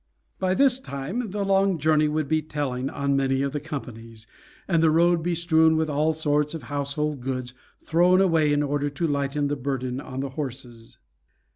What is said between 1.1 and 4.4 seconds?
the long journey would be telling on many of the companies,